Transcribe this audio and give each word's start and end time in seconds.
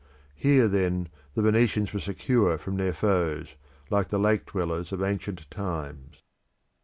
Here, 0.33 0.67
then, 0.67 1.09
the 1.35 1.43
Venetians 1.43 1.93
were 1.93 1.99
secure 1.99 2.57
from 2.57 2.75
their 2.77 2.91
foes, 2.91 3.49
like 3.91 4.07
the 4.07 4.17
lake 4.17 4.47
dwellers 4.47 4.91
of 4.91 5.03
ancient 5.03 5.47
times. 5.51 6.23